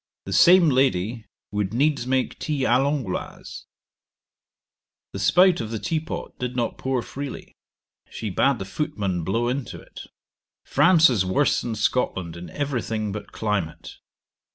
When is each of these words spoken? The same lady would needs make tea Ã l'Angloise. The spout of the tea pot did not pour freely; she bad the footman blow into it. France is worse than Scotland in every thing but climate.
The 0.25 0.33
same 0.33 0.69
lady 0.69 1.27
would 1.51 1.75
needs 1.75 2.07
make 2.07 2.39
tea 2.39 2.61
Ã 2.61 2.83
l'Angloise. 2.83 3.65
The 5.13 5.19
spout 5.19 5.61
of 5.61 5.69
the 5.69 5.77
tea 5.77 5.99
pot 5.99 6.33
did 6.39 6.55
not 6.55 6.79
pour 6.79 7.03
freely; 7.03 7.53
she 8.09 8.31
bad 8.31 8.57
the 8.57 8.65
footman 8.65 9.23
blow 9.23 9.47
into 9.47 9.79
it. 9.79 10.01
France 10.65 11.07
is 11.11 11.23
worse 11.23 11.61
than 11.61 11.75
Scotland 11.75 12.35
in 12.35 12.49
every 12.49 12.81
thing 12.81 13.11
but 13.11 13.31
climate. 13.31 13.97